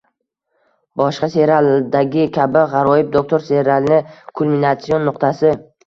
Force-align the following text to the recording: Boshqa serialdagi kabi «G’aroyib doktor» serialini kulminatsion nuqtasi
Boshqa 1.01 1.29
serialdagi 1.33 2.25
kabi 2.39 2.65
«G’aroyib 2.73 3.15
doktor» 3.21 3.47
serialini 3.53 4.05
kulminatsion 4.41 5.11
nuqtasi 5.11 5.59